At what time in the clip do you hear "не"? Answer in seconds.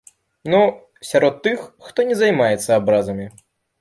2.13-2.17